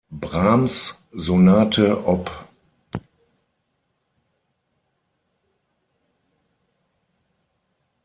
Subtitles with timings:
[0.09, 2.31] Brahms: Sonate op.